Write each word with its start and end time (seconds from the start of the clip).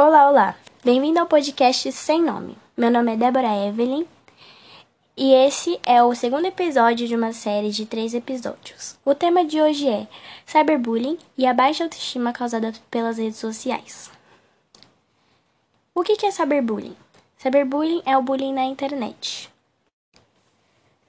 Olá, 0.00 0.30
olá! 0.30 0.56
Bem-vindo 0.84 1.18
ao 1.18 1.26
podcast 1.26 1.90
Sem 1.90 2.22
Nome. 2.22 2.56
Meu 2.76 2.88
nome 2.88 3.14
é 3.14 3.16
Débora 3.16 3.66
Evelyn 3.66 4.06
e 5.16 5.34
esse 5.34 5.76
é 5.84 6.00
o 6.00 6.14
segundo 6.14 6.44
episódio 6.44 7.08
de 7.08 7.16
uma 7.16 7.32
série 7.32 7.70
de 7.70 7.84
três 7.84 8.14
episódios. 8.14 8.96
O 9.04 9.12
tema 9.12 9.44
de 9.44 9.60
hoje 9.60 9.88
é 9.88 10.06
cyberbullying 10.46 11.18
e 11.36 11.44
a 11.44 11.52
baixa 11.52 11.82
autoestima 11.82 12.32
causada 12.32 12.72
pelas 12.88 13.18
redes 13.18 13.40
sociais. 13.40 14.08
O 15.92 16.04
que 16.04 16.24
é 16.24 16.30
cyberbullying? 16.30 16.96
Cyberbullying 17.36 18.00
é 18.06 18.16
o 18.16 18.22
bullying 18.22 18.52
na 18.52 18.66
internet. 18.66 19.52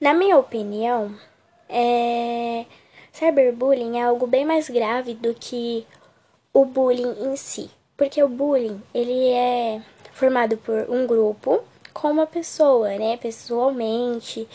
Na 0.00 0.12
minha 0.12 0.36
opinião, 0.36 1.14
é... 1.68 2.66
cyberbullying 3.12 3.98
é 3.98 4.02
algo 4.02 4.26
bem 4.26 4.44
mais 4.44 4.68
grave 4.68 5.14
do 5.14 5.32
que 5.32 5.86
o 6.52 6.64
bullying 6.64 7.14
em 7.22 7.36
si. 7.36 7.70
Porque 8.00 8.22
o 8.22 8.28
bullying, 8.28 8.82
ele 8.94 9.28
é 9.28 9.82
formado 10.14 10.56
por 10.56 10.88
um 10.88 11.06
grupo 11.06 11.62
com 11.92 12.10
uma 12.10 12.26
pessoa, 12.26 12.88
né? 12.96 13.18
Pessoalmente, 13.18 14.48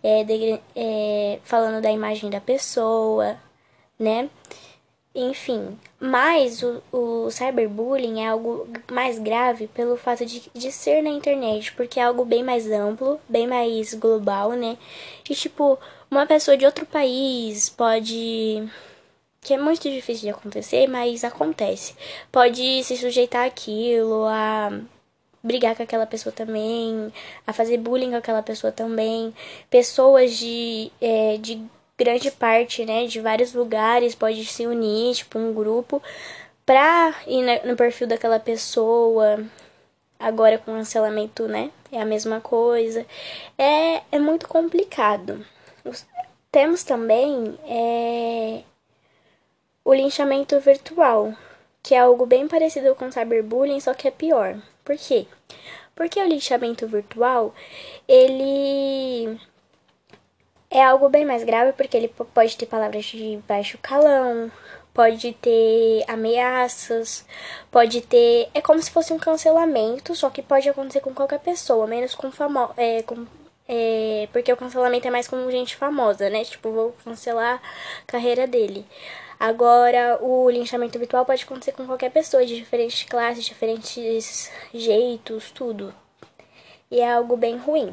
é, 0.00 0.22
de, 0.22 0.60
é, 0.76 1.40
falando 1.42 1.82
da 1.82 1.90
imagem 1.90 2.30
da 2.30 2.40
pessoa, 2.40 3.36
né? 3.98 4.30
Enfim, 5.12 5.76
mas 5.98 6.62
o, 6.62 6.80
o 6.92 7.28
cyberbullying 7.28 8.20
é 8.20 8.28
algo 8.28 8.68
mais 8.88 9.18
grave 9.18 9.66
pelo 9.66 9.96
fato 9.96 10.24
de, 10.24 10.48
de 10.54 10.70
ser 10.70 11.02
na 11.02 11.10
internet, 11.10 11.72
porque 11.72 11.98
é 11.98 12.04
algo 12.04 12.24
bem 12.24 12.44
mais 12.44 12.70
amplo, 12.70 13.18
bem 13.28 13.48
mais 13.48 13.94
global, 13.94 14.52
né? 14.52 14.78
E 15.28 15.34
tipo, 15.34 15.76
uma 16.08 16.24
pessoa 16.24 16.56
de 16.56 16.64
outro 16.64 16.86
país 16.86 17.68
pode 17.68 18.62
que 19.42 19.52
é 19.52 19.58
muito 19.58 19.82
difícil 19.90 20.22
de 20.22 20.30
acontecer, 20.30 20.86
mas 20.86 21.24
acontece. 21.24 21.94
Pode 22.30 22.84
se 22.84 22.96
sujeitar 22.96 23.44
aquilo, 23.44 24.24
a 24.26 24.70
brigar 25.42 25.74
com 25.76 25.82
aquela 25.82 26.06
pessoa 26.06 26.32
também, 26.32 27.12
a 27.46 27.52
fazer 27.52 27.76
bullying 27.78 28.10
com 28.12 28.16
aquela 28.16 28.42
pessoa 28.42 28.72
também. 28.72 29.34
Pessoas 29.68 30.36
de, 30.38 30.92
é, 31.00 31.36
de 31.38 31.60
grande 31.98 32.30
parte, 32.30 32.84
né, 32.84 33.06
de 33.06 33.20
vários 33.20 33.52
lugares, 33.52 34.14
pode 34.14 34.44
se 34.46 34.66
unir, 34.66 35.14
tipo, 35.16 35.38
um 35.38 35.52
grupo, 35.52 36.00
pra 36.64 37.14
ir 37.26 37.66
no 37.66 37.76
perfil 37.76 38.06
daquela 38.06 38.38
pessoa. 38.40 39.44
Agora 40.20 40.56
com 40.58 40.72
cancelamento, 40.72 41.48
né, 41.48 41.72
é 41.90 42.00
a 42.00 42.06
mesma 42.06 42.40
coisa. 42.40 43.04
É, 43.58 44.02
é 44.12 44.18
muito 44.20 44.46
complicado. 44.48 45.44
Temos 46.52 46.84
também 46.84 47.58
é, 47.66 48.62
o 49.84 49.94
linchamento 49.94 50.58
virtual, 50.60 51.34
que 51.82 51.94
é 51.94 51.98
algo 51.98 52.26
bem 52.26 52.46
parecido 52.48 52.94
com 52.94 53.10
cyberbullying, 53.10 53.80
só 53.80 53.94
que 53.94 54.08
é 54.08 54.10
pior. 54.10 54.56
Por 54.84 54.96
quê? 54.96 55.26
Porque 55.94 56.20
o 56.20 56.26
linchamento 56.26 56.86
virtual, 56.86 57.54
ele 58.08 59.38
é 60.70 60.82
algo 60.82 61.08
bem 61.08 61.24
mais 61.24 61.44
grave 61.44 61.72
porque 61.74 61.96
ele 61.96 62.08
pode 62.08 62.56
ter 62.56 62.66
palavras 62.66 63.04
de 63.04 63.38
baixo 63.46 63.78
calão, 63.82 64.50
pode 64.94 65.32
ter 65.34 66.04
ameaças, 66.08 67.26
pode 67.70 68.00
ter. 68.02 68.48
É 68.54 68.60
como 68.60 68.80
se 68.82 68.90
fosse 68.90 69.12
um 69.12 69.18
cancelamento, 69.18 70.14
só 70.14 70.30
que 70.30 70.42
pode 70.42 70.68
acontecer 70.68 71.00
com 71.00 71.14
qualquer 71.14 71.40
pessoa, 71.40 71.86
menos 71.86 72.14
com 72.14 72.30
famoso. 72.30 72.72
É, 72.76 73.02
com, 73.02 73.26
é, 73.68 74.28
porque 74.32 74.52
o 74.52 74.56
cancelamento 74.56 75.06
é 75.06 75.10
mais 75.10 75.28
com 75.28 75.50
gente 75.50 75.76
famosa, 75.76 76.28
né? 76.30 76.44
Tipo, 76.44 76.70
vou 76.72 76.96
cancelar 77.04 77.60
a 78.02 78.06
carreira 78.06 78.46
dele. 78.46 78.86
Agora, 79.42 80.22
o 80.22 80.48
linchamento 80.48 80.96
virtual 81.00 81.26
pode 81.26 81.42
acontecer 81.42 81.72
com 81.72 81.84
qualquer 81.84 82.12
pessoa, 82.12 82.46
de 82.46 82.54
diferentes 82.54 83.02
classes, 83.02 83.44
diferentes 83.44 84.48
jeitos, 84.72 85.50
tudo. 85.50 85.92
E 86.88 87.00
é 87.00 87.12
algo 87.12 87.36
bem 87.36 87.56
ruim. 87.56 87.92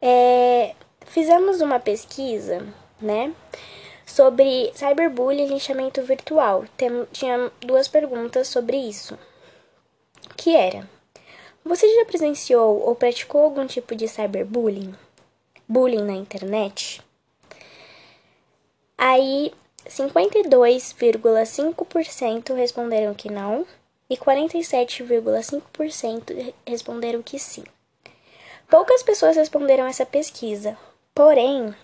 É, 0.00 0.74
fizemos 1.04 1.60
uma 1.60 1.78
pesquisa, 1.78 2.66
né, 3.02 3.34
sobre 4.06 4.72
cyberbullying 4.74 5.44
e 5.44 5.48
linchamento 5.48 6.00
virtual. 6.00 6.64
Tem, 6.74 6.88
tinha 7.12 7.52
duas 7.60 7.86
perguntas 7.86 8.48
sobre 8.48 8.78
isso. 8.78 9.18
Que 10.38 10.56
era: 10.56 10.88
Você 11.66 11.86
já 11.96 12.06
presenciou 12.06 12.80
ou 12.80 12.94
praticou 12.94 13.42
algum 13.42 13.66
tipo 13.66 13.94
de 13.94 14.08
cyberbullying? 14.08 14.94
Bullying 15.68 16.04
na 16.04 16.14
internet? 16.14 17.02
Aí 18.96 19.52
52,5% 19.88 22.54
responderam 22.54 23.14
que 23.14 23.30
não 23.30 23.64
e 24.08 24.16
47,5% 24.16 26.54
responderam 26.66 27.22
que 27.22 27.38
sim. 27.38 27.62
Poucas 28.68 29.00
pessoas 29.02 29.36
responderam 29.36 29.86
essa 29.86 30.06
pesquisa, 30.06 30.78
porém, 31.14 31.74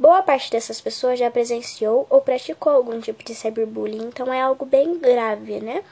Boa 0.00 0.22
parte 0.22 0.48
dessas 0.52 0.80
pessoas 0.80 1.18
já 1.18 1.28
presenciou 1.28 2.06
ou 2.08 2.20
praticou 2.20 2.72
algum 2.72 3.00
tipo 3.00 3.24
de 3.24 3.34
cyberbullying, 3.34 4.06
então 4.06 4.32
é 4.32 4.40
algo 4.40 4.64
bem 4.64 4.96
grave, 4.96 5.58
né? 5.58 5.82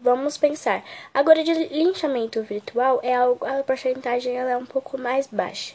Vamos 0.00 0.38
pensar. 0.38 0.84
Agora, 1.12 1.42
de 1.42 1.52
linchamento 1.52 2.40
virtual, 2.44 3.00
é 3.02 3.16
algo, 3.16 3.44
a 3.44 3.64
porcentagem 3.64 4.36
ela 4.36 4.50
é 4.50 4.56
um 4.56 4.64
pouco 4.64 4.96
mais 4.96 5.26
baixa, 5.26 5.74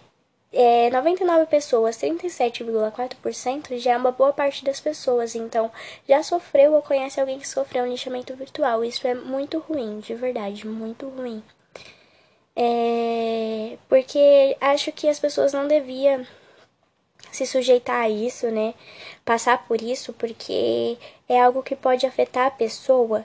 é, 0.53 0.91
99 0.91 1.47
pessoas, 1.47 1.97
37,4% 1.97 3.79
já 3.79 3.93
é 3.93 3.97
uma 3.97 4.13
boa 4.13 4.33
parte 4.33 4.65
das 4.65 4.81
pessoas. 4.81 5.35
Então, 5.35 5.71
já 6.09 6.23
sofreu 6.23 6.75
ou 6.75 6.83
conhece 6.83 7.21
alguém 7.21 7.39
que 7.39 7.49
sofreu 7.49 7.85
um 7.85 7.89
lixamento 7.89 8.35
virtual. 8.35 8.85
Isso 8.85 9.07
é 9.07 9.15
muito 9.15 9.59
ruim, 9.59 10.01
de 10.01 10.15
verdade, 10.15 10.67
muito 10.67 11.09
ruim. 11.09 11.43
É, 12.57 13.77
porque 13.89 14.57
acho 14.61 14.91
que 14.93 15.09
as 15.09 15.21
pessoas 15.21 15.53
não 15.53 15.69
deviam 15.69 16.27
se 17.31 17.47
sujeitar 17.47 18.03
a 18.03 18.09
isso, 18.09 18.51
né? 18.51 18.75
Passar 19.25 19.67
por 19.67 19.81
isso, 19.83 20.13
porque 20.15 20.97
é 21.29 21.41
algo 21.41 21.63
que 21.63 21.77
pode 21.77 22.07
afetar 22.07 22.47
a 22.47 22.51
pessoa 22.51 23.25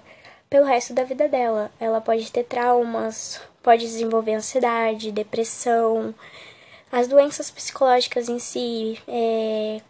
pelo 0.50 0.66
resto 0.66 0.94
da 0.94 1.06
vida 1.06 1.30
dela. 1.30 1.72
Ela 1.80 2.02
pode 2.02 2.30
ter 2.32 2.44
traumas, 2.44 3.42
pode 3.64 3.84
desenvolver 3.84 4.34
ansiedade, 4.34 5.12
depressão, 5.12 6.14
as 6.92 7.08
doenças 7.08 7.50
psicológicas 7.50 8.28
em 8.28 8.38
si, 8.40 9.00
é, 9.08 9.82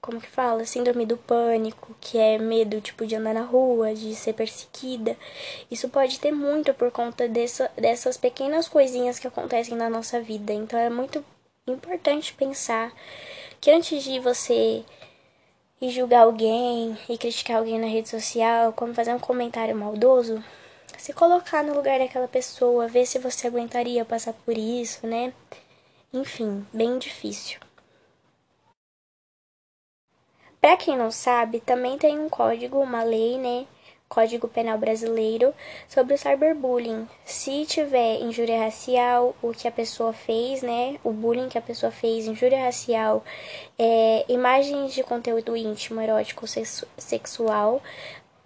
como 0.00 0.20
que 0.20 0.28
fala? 0.28 0.64
Síndrome 0.64 1.04
do 1.04 1.16
pânico, 1.16 1.94
que 2.00 2.18
é 2.18 2.38
medo, 2.38 2.80
tipo, 2.80 3.06
de 3.06 3.16
andar 3.16 3.34
na 3.34 3.42
rua, 3.42 3.94
de 3.94 4.14
ser 4.14 4.34
perseguida. 4.34 5.16
Isso 5.70 5.88
pode 5.88 6.20
ter 6.20 6.32
muito 6.32 6.72
por 6.74 6.90
conta 6.90 7.28
dessa, 7.28 7.70
dessas 7.76 8.16
pequenas 8.16 8.68
coisinhas 8.68 9.18
que 9.18 9.26
acontecem 9.26 9.76
na 9.76 9.90
nossa 9.90 10.20
vida. 10.20 10.52
Então 10.52 10.78
é 10.78 10.88
muito 10.88 11.24
importante 11.66 12.32
pensar 12.34 12.92
que 13.60 13.70
antes 13.70 14.04
de 14.04 14.20
você 14.20 14.84
ir 15.80 15.90
julgar 15.90 16.22
alguém 16.22 16.96
e 17.08 17.18
criticar 17.18 17.58
alguém 17.58 17.78
na 17.78 17.86
rede 17.86 18.08
social, 18.08 18.72
como 18.72 18.94
fazer 18.94 19.12
um 19.12 19.18
comentário 19.18 19.74
maldoso, 19.76 20.42
se 20.96 21.12
colocar 21.12 21.62
no 21.62 21.74
lugar 21.74 21.98
daquela 21.98 22.28
pessoa, 22.28 22.88
ver 22.88 23.06
se 23.06 23.18
você 23.18 23.48
aguentaria 23.48 24.04
passar 24.04 24.32
por 24.32 24.56
isso, 24.56 25.06
né? 25.06 25.32
Enfim, 26.12 26.66
bem 26.72 26.98
difícil. 26.98 27.65
Para 30.66 30.76
quem 30.76 30.96
não 30.96 31.12
sabe, 31.12 31.60
também 31.60 31.96
tem 31.96 32.18
um 32.18 32.28
código, 32.28 32.80
uma 32.80 33.04
lei, 33.04 33.38
né? 33.38 33.66
Código 34.08 34.48
Penal 34.48 34.76
Brasileiro 34.76 35.54
sobre 35.88 36.14
o 36.14 36.18
cyberbullying. 36.18 37.08
Se 37.24 37.64
tiver 37.66 38.18
injúria 38.20 38.64
racial, 38.64 39.36
o 39.40 39.52
que 39.52 39.68
a 39.68 39.70
pessoa 39.70 40.12
fez, 40.12 40.62
né? 40.62 40.96
O 41.04 41.12
bullying 41.12 41.48
que 41.48 41.56
a 41.56 41.62
pessoa 41.62 41.92
fez, 41.92 42.26
injúria 42.26 42.64
racial, 42.64 43.22
é, 43.78 44.24
imagens 44.28 44.92
de 44.92 45.04
conteúdo 45.04 45.56
íntimo, 45.56 46.00
erótico, 46.00 46.48
sexual, 46.98 47.80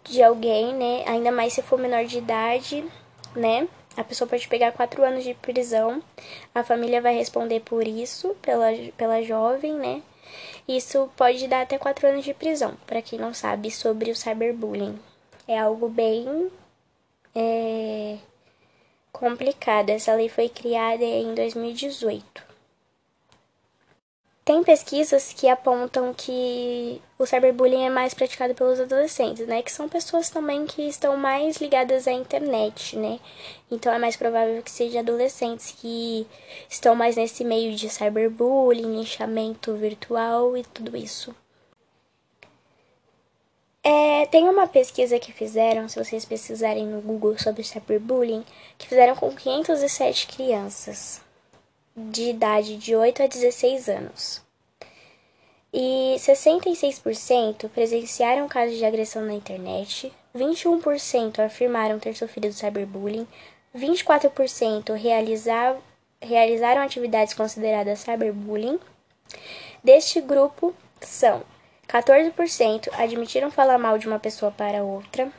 de 0.04 0.22
alguém, 0.22 0.74
né? 0.74 1.04
Ainda 1.06 1.32
mais 1.32 1.54
se 1.54 1.62
for 1.62 1.78
menor 1.78 2.04
de 2.04 2.18
idade, 2.18 2.84
né? 3.34 3.66
A 3.96 4.04
pessoa 4.04 4.28
pode 4.28 4.46
pegar 4.46 4.72
quatro 4.72 5.02
anos 5.02 5.24
de 5.24 5.32
prisão. 5.32 6.02
A 6.54 6.62
família 6.62 7.00
vai 7.00 7.14
responder 7.14 7.60
por 7.60 7.88
isso, 7.88 8.36
pela, 8.42 8.66
pela 8.94 9.22
jovem, 9.22 9.72
né? 9.72 10.02
Isso 10.68 11.10
pode 11.16 11.46
dar 11.48 11.62
até 11.62 11.78
quatro 11.78 12.06
anos 12.06 12.24
de 12.24 12.34
prisão, 12.34 12.74
para 12.86 13.02
quem 13.02 13.18
não 13.18 13.34
sabe 13.34 13.70
sobre 13.70 14.10
o 14.10 14.16
cyberbullying. 14.16 14.98
É 15.46 15.58
algo 15.58 15.88
bem 15.88 16.50
é, 17.34 18.18
complicado. 19.12 19.90
Essa 19.90 20.14
lei 20.14 20.28
foi 20.28 20.48
criada 20.48 21.04
em 21.04 21.34
2018. 21.34 22.49
Tem 24.50 24.64
pesquisas 24.64 25.32
que 25.32 25.48
apontam 25.48 26.12
que 26.12 27.00
o 27.16 27.24
cyberbullying 27.24 27.84
é 27.84 27.88
mais 27.88 28.12
praticado 28.12 28.52
pelos 28.52 28.80
adolescentes, 28.80 29.46
né? 29.46 29.62
Que 29.62 29.70
são 29.70 29.88
pessoas 29.88 30.28
também 30.28 30.66
que 30.66 30.82
estão 30.82 31.16
mais 31.16 31.58
ligadas 31.58 32.08
à 32.08 32.12
internet, 32.12 32.96
né? 32.96 33.20
Então 33.70 33.92
é 33.92 33.98
mais 34.00 34.16
provável 34.16 34.60
que 34.60 34.70
sejam 34.72 35.02
adolescentes 35.02 35.70
que 35.80 36.26
estão 36.68 36.96
mais 36.96 37.14
nesse 37.14 37.44
meio 37.44 37.76
de 37.76 37.88
cyberbullying, 37.88 38.96
linchamento 38.96 39.72
virtual 39.76 40.56
e 40.56 40.64
tudo 40.64 40.96
isso. 40.96 41.32
É, 43.84 44.26
tem 44.26 44.48
uma 44.48 44.66
pesquisa 44.66 45.20
que 45.20 45.30
fizeram, 45.32 45.88
se 45.88 45.96
vocês 45.96 46.24
pesquisarem 46.24 46.88
no 46.88 47.00
Google 47.00 47.38
sobre 47.38 47.62
cyberbullying, 47.62 48.44
que 48.76 48.88
fizeram 48.88 49.14
com 49.14 49.30
507 49.30 50.26
crianças 50.26 51.29
de 52.10 52.30
idade 52.30 52.76
de 52.76 52.96
8 52.96 53.22
a 53.22 53.26
16 53.26 53.88
anos. 53.88 54.42
E 55.72 56.16
66% 56.18 57.68
presenciaram 57.68 58.48
casos 58.48 58.76
de 58.76 58.84
agressão 58.84 59.22
na 59.22 59.34
internet, 59.34 60.12
21% 60.34 61.38
afirmaram 61.38 61.98
ter 61.98 62.16
sofrido 62.16 62.52
cyberbullying, 62.52 63.26
24% 63.76 64.94
realizar, 64.94 65.76
realizaram 66.20 66.82
atividades 66.82 67.34
consideradas 67.34 68.00
cyberbullying. 68.00 68.80
Deste 69.84 70.20
grupo, 70.20 70.74
são 71.00 71.42
14% 71.88 72.88
admitiram 72.98 73.50
falar 73.50 73.78
mal 73.78 73.96
de 73.98 74.06
uma 74.06 74.18
pessoa 74.18 74.50
para 74.50 74.82
outra, 74.82 75.30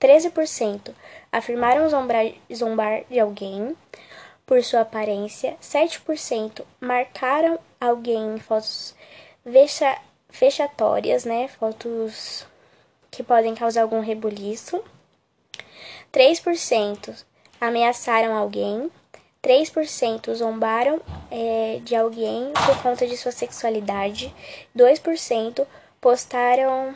13% 0.00 0.92
afirmaram 1.30 1.88
zombar, 1.88 2.32
zombar 2.52 3.04
de 3.10 3.20
alguém, 3.20 3.76
por 4.50 4.64
sua 4.64 4.80
aparência, 4.80 5.56
7% 5.62 6.64
marcaram 6.80 7.56
alguém 7.80 8.34
em 8.34 8.40
fotos 8.40 8.96
vexa, 9.44 9.96
fechatórias, 10.28 11.24
né? 11.24 11.46
Fotos 11.46 12.44
que 13.12 13.22
podem 13.22 13.54
causar 13.54 13.82
algum 13.82 14.00
rebuliço. 14.00 14.82
3% 16.12 17.14
ameaçaram 17.60 18.36
alguém. 18.36 18.90
3% 19.40 20.34
zombaram 20.34 21.00
é, 21.30 21.78
de 21.84 21.94
alguém 21.94 22.52
por 22.66 22.82
conta 22.82 23.06
de 23.06 23.16
sua 23.16 23.30
sexualidade. 23.30 24.34
2% 24.76 25.64
postaram 26.00 26.92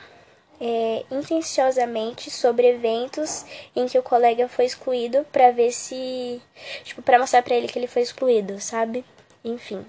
é, 0.67 1.05
intenciosamente 1.11 2.31
sobre 2.31 2.67
eventos 2.69 3.45
em 3.77 3.87
que 3.87 3.99
o 3.99 4.03
colega 4.03 4.49
foi 4.49 4.65
excluído 4.65 5.27
para 5.31 5.51
ver 5.51 5.71
se. 5.71 6.41
Tipo, 6.85 7.03
para 7.03 7.19
mostrar 7.19 7.43
para 7.43 7.55
ele 7.55 7.69
que 7.69 7.79
ele 7.79 7.87
foi 7.87 8.01
excluído, 8.01 8.59
sabe? 8.59 9.05
Enfim. 9.45 9.85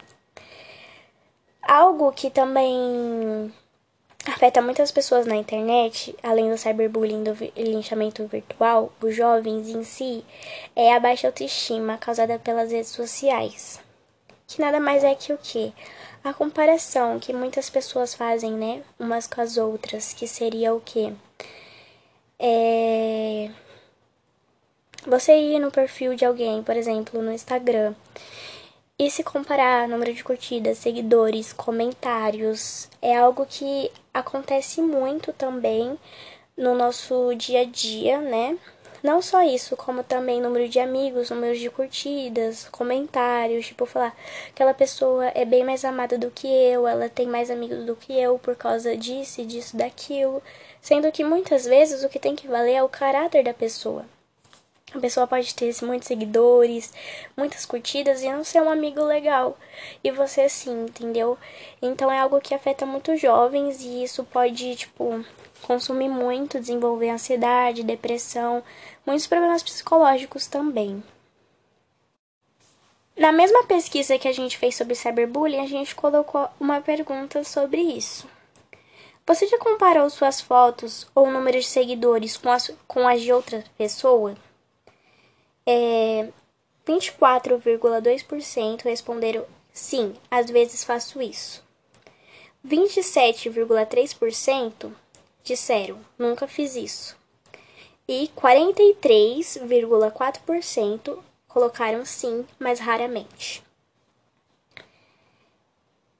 Algo 1.61 2.11
que 2.11 2.29
também 2.29 3.53
afeta 4.27 4.61
muitas 4.61 4.91
pessoas 4.91 5.25
na 5.25 5.37
internet, 5.37 6.13
além 6.21 6.49
do 6.49 6.57
cyberbullying 6.57 7.23
do 7.23 7.33
linchamento 7.55 8.27
virtual, 8.27 8.91
os 9.01 9.15
jovens 9.15 9.69
em 9.69 9.83
si, 9.85 10.25
é 10.75 10.93
a 10.93 10.99
baixa 10.99 11.27
autoestima 11.27 11.97
causada 11.97 12.37
pelas 12.37 12.69
redes 12.69 12.89
sociais. 12.89 13.79
Que 14.45 14.59
nada 14.59 14.79
mais 14.81 15.05
é 15.05 15.15
que 15.15 15.31
o 15.31 15.37
que? 15.37 15.73
A 16.25 16.33
comparação 16.33 17.19
que 17.19 17.31
muitas 17.31 17.69
pessoas 17.69 18.15
fazem, 18.15 18.53
né, 18.53 18.81
umas 18.97 19.27
com 19.27 19.41
as 19.41 19.57
outras, 19.57 20.11
que 20.11 20.27
seria 20.27 20.73
o 20.73 20.81
quê? 20.81 21.13
É... 22.39 23.51
Você 25.05 25.37
ir 25.37 25.59
no 25.59 25.69
perfil 25.69 26.15
de 26.15 26.25
alguém, 26.25 26.63
por 26.63 26.75
exemplo, 26.75 27.21
no 27.21 27.31
Instagram, 27.31 27.93
e 28.97 29.11
se 29.11 29.23
comparar 29.23 29.87
número 29.87 30.11
de 30.15 30.23
curtidas, 30.23 30.79
seguidores, 30.79 31.53
comentários, 31.53 32.89
é 33.03 33.15
algo 33.15 33.45
que 33.45 33.91
acontece 34.11 34.81
muito 34.81 35.31
também 35.31 35.95
no 36.57 36.73
nosso 36.73 37.35
dia 37.35 37.61
a 37.61 37.65
dia, 37.65 38.19
né? 38.19 38.57
Não 39.05 39.21
só 39.21 39.43
isso, 39.43 39.77
como 39.77 40.03
também 40.03 40.41
número 40.41 40.67
de 40.67 40.79
amigos, 40.79 41.29
número 41.29 41.55
de 41.55 41.69
curtidas, 41.69 42.67
comentários, 42.69 43.67
tipo, 43.67 43.85
falar 43.85 44.17
aquela 44.49 44.73
pessoa 44.73 45.27
é 45.35 45.45
bem 45.45 45.63
mais 45.63 45.85
amada 45.85 46.17
do 46.17 46.31
que 46.31 46.47
eu, 46.47 46.87
ela 46.87 47.07
tem 47.07 47.27
mais 47.27 47.51
amigos 47.51 47.85
do 47.85 47.95
que 47.95 48.19
eu 48.19 48.39
por 48.39 48.55
causa 48.55 48.97
disso, 48.97 49.45
disso, 49.45 49.77
daquilo. 49.77 50.41
Sendo 50.81 51.11
que 51.11 51.23
muitas 51.23 51.65
vezes 51.65 52.03
o 52.03 52.09
que 52.09 52.17
tem 52.17 52.35
que 52.35 52.47
valer 52.47 52.73
é 52.73 52.83
o 52.83 52.89
caráter 52.89 53.43
da 53.43 53.53
pessoa. 53.53 54.07
A 54.91 54.99
pessoa 54.99 55.27
pode 55.27 55.53
ter 55.53 55.71
muitos 55.83 56.07
seguidores, 56.07 56.91
muitas 57.37 57.63
curtidas 57.63 58.23
e 58.23 58.31
não 58.31 58.43
ser 58.43 58.63
um 58.63 58.71
amigo 58.71 59.03
legal. 59.03 59.55
E 60.03 60.09
você 60.09 60.49
sim, 60.49 60.85
entendeu? 60.85 61.37
Então 61.79 62.11
é 62.11 62.17
algo 62.17 62.41
que 62.41 62.55
afeta 62.55 62.87
muito 62.87 63.15
jovens 63.15 63.83
e 63.83 64.03
isso 64.03 64.23
pode, 64.23 64.75
tipo, 64.75 65.23
consumir 65.65 66.09
muito, 66.09 66.59
desenvolver 66.59 67.09
ansiedade, 67.09 67.83
depressão, 67.83 68.63
muitos 69.05 69.27
problemas 69.27 69.63
psicológicos 69.63 70.47
também. 70.47 71.03
Na 73.17 73.31
mesma 73.31 73.63
pesquisa 73.63 74.19
que 74.19 74.27
a 74.27 74.33
gente 74.33 74.57
fez 74.57 74.75
sobre 74.75 74.93
cyberbullying, 74.93 75.59
a 75.59 75.67
gente 75.67 75.95
colocou 75.95 76.47
uma 76.59 76.81
pergunta 76.81 77.43
sobre 77.43 77.81
isso. 77.81 78.27
Você 79.25 79.47
já 79.47 79.57
comparou 79.57 80.07
suas 80.09 80.39
fotos 80.39 81.07
ou 81.15 81.31
número 81.31 81.59
de 81.59 81.65
seguidores 81.65 82.37
com 82.37 82.51
as, 82.51 82.71
com 82.87 83.07
as 83.07 83.21
de 83.21 83.33
outra 83.33 83.63
pessoa? 83.77 84.35
É, 85.65 86.27
24,2% 86.85 88.83
responderam 88.83 89.45
sim, 89.73 90.13
às 90.29 90.47
vezes 90.49 90.83
faço 90.83 91.21
isso. 91.21 91.63
27,3% 92.67 94.91
disseram 95.45 95.97
nunca 96.19 96.47
fiz 96.47 96.75
isso 96.75 97.15
e 98.07 98.29
43,4% 98.35 101.19
colocaram 101.47 102.05
sim, 102.05 102.45
mas 102.59 102.79
raramente. 102.79 103.63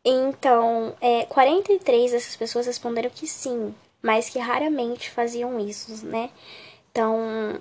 Então, 0.04 0.96
é, 1.02 1.26
43 1.26 2.12
dessas 2.12 2.36
pessoas 2.36 2.68
responderam 2.68 3.10
que 3.10 3.26
sim, 3.28 3.74
mas 4.02 4.30
que 4.30 4.40
raramente 4.40 5.10
faziam 5.10 5.58
isso, 5.60 6.06
né? 6.06 6.30
Então, 6.92 7.60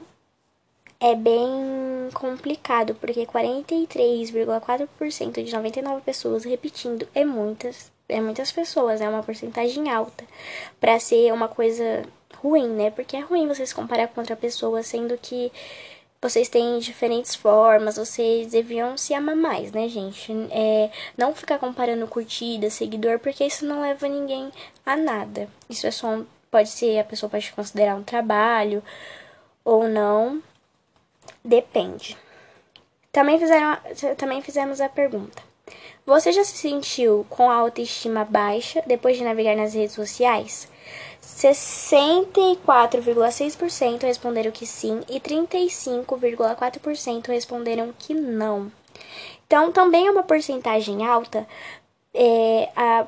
é 1.00 1.14
bem 1.14 2.10
complicado, 2.12 2.94
porque 2.94 3.26
43,4% 3.26 5.42
de 5.42 5.52
99 5.52 6.02
pessoas 6.02 6.44
repetindo 6.44 7.08
é 7.14 7.24
muitas, 7.24 7.90
é 8.08 8.20
muitas 8.20 8.52
pessoas, 8.52 9.00
é 9.00 9.08
uma 9.08 9.22
porcentagem 9.22 9.90
alta 9.90 10.24
para 10.80 10.98
ser 10.98 11.32
uma 11.32 11.48
coisa 11.48 12.02
ruim, 12.42 12.68
né? 12.68 12.90
Porque 12.90 13.16
é 13.16 13.20
ruim 13.20 13.48
você 13.48 13.66
se 13.66 13.74
comparar 13.74 14.08
com 14.08 14.20
outra 14.20 14.36
pessoa, 14.36 14.82
sendo 14.82 15.16
que 15.18 15.50
vocês 16.20 16.48
têm 16.48 16.78
diferentes 16.78 17.34
formas, 17.34 17.96
vocês 17.96 18.50
deviam 18.50 18.96
se 18.96 19.12
amar 19.12 19.36
mais, 19.36 19.72
né, 19.72 19.88
gente? 19.88 20.32
É, 20.50 20.90
não 21.18 21.34
ficar 21.34 21.58
comparando 21.58 22.06
curtida, 22.06 22.70
seguidor, 22.70 23.18
porque 23.18 23.44
isso 23.44 23.66
não 23.66 23.82
leva 23.82 24.08
ninguém 24.08 24.50
a 24.86 24.96
nada. 24.96 25.48
Isso 25.68 25.86
é 25.86 25.90
só 25.90 26.08
um, 26.08 26.26
pode 26.50 26.70
ser, 26.70 26.98
a 26.98 27.04
pessoa 27.04 27.28
pode 27.28 27.52
considerar 27.52 27.94
um 27.94 28.02
trabalho 28.02 28.82
ou 29.64 29.88
não, 29.88 30.42
depende. 31.44 32.16
Também, 33.12 33.38
fizeram, 33.38 33.76
também 34.16 34.42
fizemos 34.42 34.80
a 34.80 34.88
pergunta. 34.88 35.42
Você 36.06 36.32
já 36.32 36.44
se 36.44 36.58
sentiu 36.58 37.24
com 37.30 37.50
a 37.50 37.54
autoestima 37.54 38.26
baixa 38.26 38.82
depois 38.86 39.16
de 39.16 39.24
navegar 39.24 39.56
nas 39.56 39.72
redes 39.72 39.94
sociais? 39.94 40.68
64,6% 41.22 44.02
responderam 44.02 44.50
que 44.50 44.66
sim 44.66 45.00
e 45.08 45.18
35,4% 45.18 47.28
responderam 47.28 47.94
que 47.98 48.12
não. 48.12 48.70
Então, 49.46 49.72
também 49.72 50.06
é 50.06 50.10
uma 50.10 50.22
porcentagem 50.22 51.06
alta, 51.06 51.48
é, 52.12 52.68
a, 52.76 53.06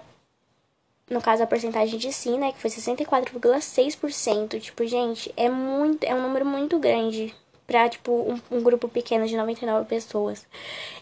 no 1.10 1.20
caso 1.20 1.42
a 1.42 1.46
porcentagem 1.46 1.98
de 1.98 2.10
sim, 2.10 2.38
né, 2.38 2.52
que 2.52 2.60
foi 2.60 2.70
64,6%. 2.70 4.58
Tipo, 4.58 4.86
gente, 4.86 5.30
é 5.36 5.50
muito, 5.50 6.02
é 6.02 6.14
um 6.14 6.22
número 6.22 6.46
muito 6.46 6.78
grande 6.78 7.34
para 7.66 7.88
tipo 7.88 8.12
um, 8.12 8.58
um, 8.58 8.62
grupo 8.62 8.88
pequeno 8.88 9.26
de 9.26 9.36
99 9.36 9.86
pessoas. 9.86 10.46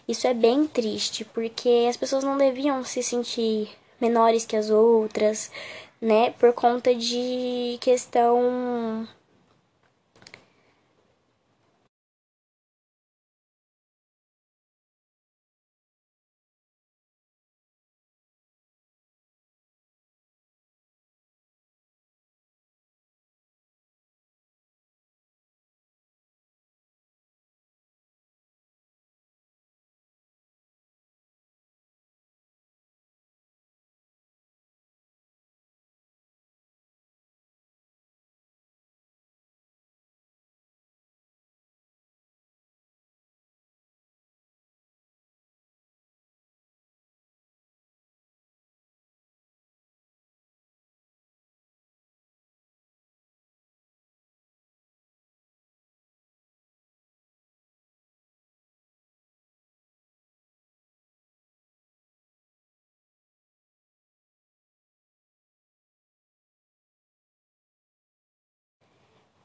Isso 0.07 0.27
é 0.27 0.33
bem 0.33 0.67
triste, 0.67 1.23
porque 1.25 1.85
as 1.89 1.97
pessoas 1.97 2.23
não 2.23 2.37
deviam 2.37 2.83
se 2.83 3.03
sentir 3.03 3.69
menores 3.99 4.45
que 4.45 4.55
as 4.55 4.69
outras, 4.69 5.51
né? 6.01 6.31
Por 6.31 6.53
conta 6.53 6.93
de 6.93 7.77
questão 7.81 9.07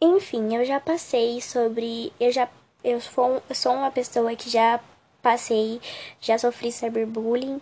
Enfim, 0.00 0.54
eu 0.56 0.64
já 0.64 0.80
passei 0.80 1.40
sobre. 1.40 2.12
Eu 2.18 2.32
já. 2.32 2.48
Eu 2.82 3.00
sou, 3.00 3.42
eu 3.48 3.54
sou 3.54 3.72
uma 3.74 3.90
pessoa 3.90 4.34
que 4.34 4.48
já 4.48 4.80
passei, 5.22 5.80
já 6.20 6.38
sofri 6.38 6.72
cyberbullying, 6.72 7.60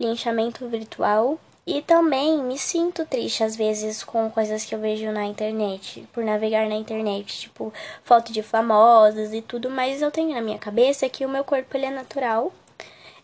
linchamento 0.00 0.66
virtual. 0.68 1.38
E 1.66 1.82
também 1.82 2.40
me 2.42 2.56
sinto 2.56 3.04
triste 3.04 3.42
às 3.42 3.56
vezes 3.56 4.04
com 4.04 4.30
coisas 4.30 4.64
que 4.64 4.72
eu 4.74 4.78
vejo 4.78 5.10
na 5.10 5.24
internet, 5.26 6.06
por 6.12 6.22
navegar 6.22 6.68
na 6.68 6.76
internet, 6.76 7.40
tipo 7.40 7.72
foto 8.04 8.32
de 8.32 8.40
famosas 8.40 9.32
e 9.32 9.42
tudo, 9.42 9.68
mas 9.68 10.00
eu 10.00 10.12
tenho 10.12 10.32
na 10.32 10.40
minha 10.40 10.58
cabeça 10.60 11.08
que 11.08 11.26
o 11.26 11.28
meu 11.28 11.42
corpo 11.42 11.76
ele 11.76 11.86
é 11.86 11.90
natural 11.90 12.52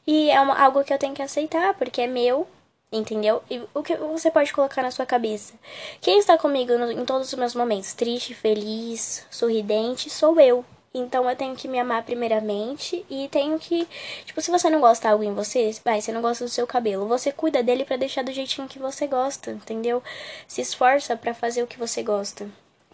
e 0.04 0.28
é 0.28 0.40
uma, 0.40 0.58
algo 0.60 0.82
que 0.82 0.92
eu 0.92 0.98
tenho 0.98 1.14
que 1.14 1.22
aceitar, 1.22 1.74
porque 1.74 2.02
é 2.02 2.06
meu, 2.08 2.46
entendeu? 2.92 3.42
E 3.50 3.62
o 3.74 3.82
que 3.82 3.96
você 3.96 4.30
pode 4.30 4.52
colocar 4.52 4.82
na 4.82 4.90
sua 4.90 5.06
cabeça? 5.06 5.54
Quem 6.00 6.18
está 6.18 6.36
comigo 6.36 6.76
no, 6.76 6.92
em 6.92 7.04
todos 7.04 7.32
os 7.32 7.38
meus 7.38 7.54
momentos, 7.54 7.94
triste, 7.94 8.34
feliz, 8.34 9.26
sorridente, 9.30 10.10
sou 10.10 10.38
eu. 10.38 10.64
Então 10.94 11.28
eu 11.28 11.34
tenho 11.34 11.56
que 11.56 11.66
me 11.66 11.78
amar 11.78 12.02
primeiramente 12.04 13.04
e 13.08 13.26
tenho 13.28 13.58
que, 13.58 13.88
tipo, 14.26 14.42
se 14.42 14.50
você 14.50 14.68
não 14.68 14.80
gosta 14.80 15.08
algo 15.08 15.24
em 15.24 15.32
você, 15.32 15.74
vai, 15.82 16.02
você 16.02 16.12
não 16.12 16.20
gosta 16.20 16.44
do 16.44 16.50
seu 16.50 16.66
cabelo, 16.66 17.08
você 17.08 17.32
cuida 17.32 17.62
dele 17.62 17.84
para 17.84 17.96
deixar 17.96 18.22
do 18.22 18.30
jeitinho 18.32 18.68
que 18.68 18.78
você 18.78 19.06
gosta, 19.06 19.52
entendeu? 19.52 20.02
Se 20.46 20.60
esforça 20.60 21.16
para 21.16 21.32
fazer 21.32 21.62
o 21.62 21.66
que 21.66 21.78
você 21.78 22.02
gosta. 22.02 22.46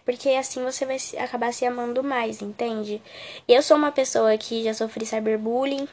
Porque 0.05 0.29
assim 0.29 0.63
você 0.63 0.85
vai 0.85 0.97
acabar 1.19 1.53
se 1.53 1.65
amando 1.65 2.01
mais, 2.01 2.41
entende? 2.41 3.01
Eu 3.47 3.61
sou 3.61 3.75
uma 3.77 3.91
pessoa 3.91 4.35
que 4.37 4.63
já 4.63 4.73
sofri 4.73 5.05
cyberbullying, 5.05 5.87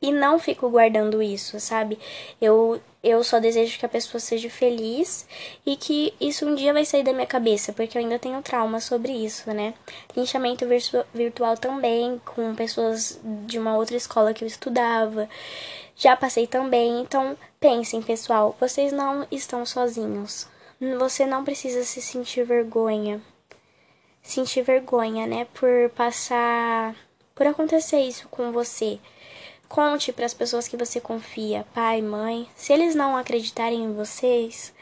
e 0.00 0.12
não 0.12 0.38
fico 0.38 0.70
guardando 0.70 1.22
isso, 1.22 1.58
sabe? 1.58 1.98
Eu, 2.40 2.80
eu 3.02 3.22
só 3.24 3.40
desejo 3.40 3.78
que 3.78 3.86
a 3.86 3.88
pessoa 3.88 4.20
seja 4.20 4.48
feliz 4.48 5.26
e 5.66 5.76
que 5.76 6.14
isso 6.20 6.46
um 6.46 6.54
dia 6.54 6.72
vai 6.72 6.84
sair 6.84 7.02
da 7.02 7.12
minha 7.12 7.26
cabeça, 7.26 7.72
porque 7.72 7.98
eu 7.98 8.02
ainda 8.02 8.18
tenho 8.18 8.40
trauma 8.42 8.80
sobre 8.80 9.12
isso, 9.12 9.52
né? 9.52 9.74
Linchamento 10.16 10.64
virtual 11.12 11.56
também, 11.56 12.20
com 12.24 12.54
pessoas 12.54 13.20
de 13.46 13.58
uma 13.58 13.76
outra 13.76 13.96
escola 13.96 14.32
que 14.32 14.44
eu 14.44 14.48
estudava. 14.48 15.28
Já 15.96 16.16
passei 16.16 16.46
também, 16.46 17.00
então 17.00 17.36
pensem, 17.58 18.00
pessoal, 18.00 18.56
vocês 18.60 18.92
não 18.92 19.26
estão 19.32 19.66
sozinhos. 19.66 20.46
Você 20.98 21.26
não 21.26 21.42
precisa 21.44 21.82
se 21.82 22.00
sentir 22.00 22.44
vergonha. 22.44 23.20
Sentir 24.22 24.62
vergonha, 24.62 25.26
né, 25.26 25.46
por 25.54 25.90
passar 25.90 26.94
por 27.34 27.46
acontecer 27.46 28.00
isso 28.00 28.28
com 28.28 28.50
você. 28.50 28.98
Conte 29.68 30.12
para 30.12 30.24
as 30.24 30.32
pessoas 30.32 30.66
que 30.66 30.78
você 30.78 30.98
confia, 30.98 31.66
pai, 31.74 32.00
mãe. 32.00 32.48
Se 32.56 32.72
eles 32.72 32.94
não 32.94 33.16
acreditarem 33.16 33.84
em 33.84 33.92
vocês, 33.92 34.72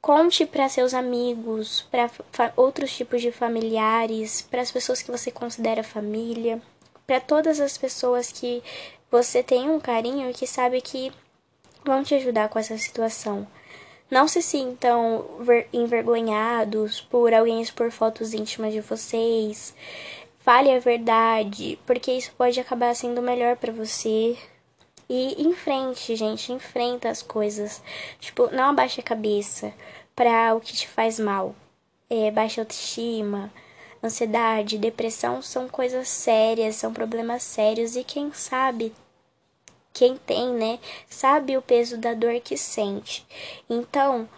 conte 0.00 0.46
para 0.46 0.68
seus 0.68 0.94
amigos, 0.94 1.86
para 1.90 2.52
outros 2.56 2.96
tipos 2.96 3.20
de 3.20 3.30
familiares, 3.30 4.40
para 4.40 4.62
as 4.62 4.72
pessoas 4.72 5.02
que 5.02 5.10
você 5.10 5.30
considera 5.30 5.82
família, 5.82 6.60
para 7.06 7.20
todas 7.20 7.60
as 7.60 7.76
pessoas 7.76 8.32
que 8.32 8.62
você 9.10 9.42
tem 9.42 9.68
um 9.68 9.78
carinho 9.78 10.30
e 10.30 10.34
que 10.34 10.46
sabe 10.46 10.80
que 10.80 11.12
vão 11.84 12.02
te 12.02 12.14
ajudar 12.14 12.48
com 12.48 12.58
essa 12.58 12.78
situação. 12.78 13.46
Não 14.10 14.26
se 14.26 14.40
sintam 14.40 15.26
envergonhados 15.70 16.98
por 17.00 17.34
alguém 17.34 17.60
expor 17.60 17.90
fotos 17.90 18.32
íntimas 18.32 18.72
de 18.72 18.80
vocês. 18.80 19.74
Fale 20.48 20.72
a 20.72 20.78
verdade, 20.78 21.78
porque 21.84 22.10
isso 22.10 22.32
pode 22.32 22.58
acabar 22.58 22.96
sendo 22.96 23.20
melhor 23.20 23.58
para 23.58 23.70
você. 23.70 24.34
E 25.06 25.42
em 25.42 25.52
frente, 25.52 26.16
gente, 26.16 26.50
enfrenta 26.50 27.10
as 27.10 27.20
coisas. 27.20 27.82
Tipo, 28.18 28.48
não 28.50 28.70
abaixe 28.70 28.98
a 28.98 29.04
cabeça 29.04 29.74
para 30.16 30.54
o 30.54 30.60
que 30.62 30.72
te 30.72 30.88
faz 30.88 31.20
mal. 31.20 31.54
É, 32.08 32.30
baixa 32.30 32.62
autoestima, 32.62 33.52
ansiedade, 34.02 34.78
depressão 34.78 35.42
são 35.42 35.68
coisas 35.68 36.08
sérias, 36.08 36.76
são 36.76 36.94
problemas 36.94 37.42
sérios 37.42 37.94
e 37.94 38.02
quem 38.02 38.32
sabe 38.32 38.94
quem 39.92 40.16
tem, 40.16 40.54
né, 40.54 40.78
sabe 41.10 41.56
o 41.56 41.62
peso 41.62 41.98
da 41.98 42.14
dor 42.14 42.40
que 42.40 42.56
sente. 42.56 43.26
Então, 43.68 44.28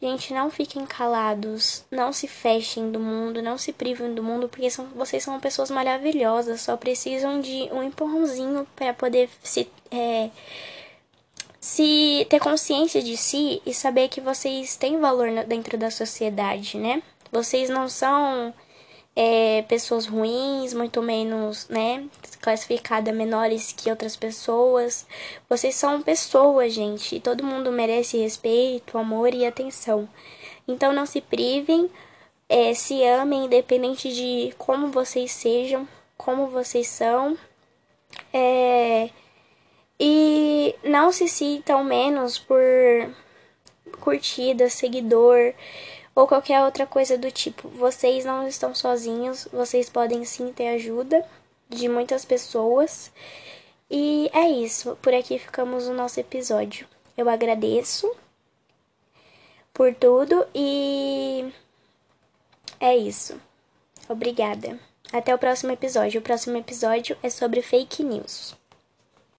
Gente, 0.00 0.32
não 0.32 0.48
fiquem 0.48 0.86
calados, 0.86 1.84
não 1.90 2.12
se 2.12 2.28
fechem 2.28 2.92
do 2.92 3.00
mundo, 3.00 3.42
não 3.42 3.58
se 3.58 3.72
privem 3.72 4.14
do 4.14 4.22
mundo, 4.22 4.48
porque 4.48 4.70
são, 4.70 4.86
vocês 4.94 5.24
são 5.24 5.40
pessoas 5.40 5.72
maravilhosas, 5.72 6.60
só 6.60 6.76
precisam 6.76 7.40
de 7.40 7.68
um 7.72 7.82
empurrãozinho 7.82 8.64
para 8.76 8.94
poder 8.94 9.28
se, 9.42 9.68
é, 9.90 10.30
se 11.60 12.24
ter 12.30 12.38
consciência 12.38 13.02
de 13.02 13.16
si 13.16 13.60
e 13.66 13.74
saber 13.74 14.08
que 14.08 14.20
vocês 14.20 14.76
têm 14.76 15.00
valor 15.00 15.44
dentro 15.44 15.76
da 15.76 15.90
sociedade, 15.90 16.78
né? 16.78 17.02
Vocês 17.32 17.68
não 17.68 17.88
são 17.88 18.54
é, 19.20 19.62
pessoas 19.62 20.06
ruins, 20.06 20.72
muito 20.72 21.02
menos, 21.02 21.68
né, 21.68 22.06
classificada 22.40 23.10
menores 23.10 23.72
que 23.72 23.90
outras 23.90 24.14
pessoas. 24.14 25.04
Vocês 25.48 25.74
são 25.74 26.00
pessoas, 26.00 26.72
gente, 26.72 27.16
e 27.16 27.20
todo 27.20 27.42
mundo 27.42 27.72
merece 27.72 28.16
respeito, 28.16 28.96
amor 28.96 29.34
e 29.34 29.44
atenção. 29.44 30.08
Então 30.68 30.92
não 30.92 31.04
se 31.04 31.20
privem, 31.20 31.90
é, 32.48 32.72
se 32.74 33.02
amem, 33.02 33.46
independente 33.46 34.14
de 34.14 34.54
como 34.56 34.86
vocês 34.86 35.32
sejam, 35.32 35.88
como 36.16 36.46
vocês 36.46 36.86
são. 36.86 37.36
É, 38.32 39.10
e 39.98 40.76
não 40.84 41.10
se 41.10 41.26
sintam 41.26 41.82
menos 41.82 42.38
por 42.38 42.56
curtida, 44.00 44.70
seguidor 44.70 45.54
ou 46.18 46.26
qualquer 46.26 46.64
outra 46.64 46.84
coisa 46.84 47.16
do 47.16 47.30
tipo. 47.30 47.68
Vocês 47.68 48.24
não 48.24 48.48
estão 48.48 48.74
sozinhos, 48.74 49.46
vocês 49.52 49.88
podem 49.88 50.24
sim 50.24 50.52
ter 50.52 50.66
ajuda 50.70 51.24
de 51.68 51.88
muitas 51.88 52.24
pessoas. 52.24 53.12
E 53.88 54.28
é 54.32 54.50
isso, 54.50 54.98
por 55.00 55.14
aqui 55.14 55.38
ficamos 55.38 55.86
no 55.86 55.94
nosso 55.94 56.18
episódio. 56.18 56.88
Eu 57.16 57.28
agradeço 57.30 58.12
por 59.72 59.94
tudo 59.94 60.44
e 60.52 61.52
é 62.80 62.96
isso. 62.96 63.40
Obrigada. 64.08 64.76
Até 65.12 65.32
o 65.32 65.38
próximo 65.38 65.70
episódio. 65.70 66.20
O 66.20 66.24
próximo 66.24 66.56
episódio 66.56 67.16
é 67.22 67.30
sobre 67.30 67.62
fake 67.62 68.02
news. 68.02 68.57